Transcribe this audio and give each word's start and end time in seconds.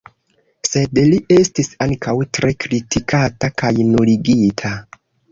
Sed 0.67 0.99
li 1.09 1.17
estis 1.35 1.67
ankaŭ 1.85 2.15
tre 2.37 2.49
kritikata 2.63 3.51
kaj 3.63 3.71
nuligita. 3.91 4.73